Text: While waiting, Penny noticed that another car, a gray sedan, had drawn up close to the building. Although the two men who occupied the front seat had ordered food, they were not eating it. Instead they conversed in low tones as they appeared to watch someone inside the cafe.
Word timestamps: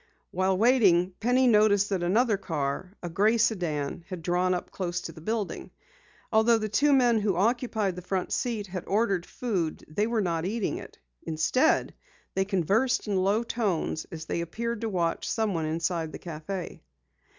While 0.31 0.57
waiting, 0.57 1.13
Penny 1.19 1.45
noticed 1.45 1.89
that 1.89 2.01
another 2.01 2.35
car, 2.35 2.97
a 3.03 3.07
gray 3.11 3.37
sedan, 3.37 4.03
had 4.07 4.23
drawn 4.23 4.55
up 4.55 4.71
close 4.71 4.99
to 5.01 5.11
the 5.11 5.21
building. 5.21 5.69
Although 6.33 6.57
the 6.57 6.69
two 6.69 6.91
men 6.91 7.19
who 7.21 7.35
occupied 7.35 7.95
the 7.95 8.01
front 8.01 8.31
seat 8.33 8.65
had 8.65 8.85
ordered 8.87 9.27
food, 9.27 9.85
they 9.87 10.07
were 10.07 10.19
not 10.21 10.43
eating 10.43 10.77
it. 10.79 10.97
Instead 11.21 11.93
they 12.33 12.45
conversed 12.45 13.05
in 13.07 13.15
low 13.17 13.43
tones 13.43 14.05
as 14.11 14.25
they 14.25 14.41
appeared 14.41 14.81
to 14.81 14.89
watch 14.89 15.29
someone 15.29 15.65
inside 15.67 16.13
the 16.13 16.17
cafe. 16.17 16.81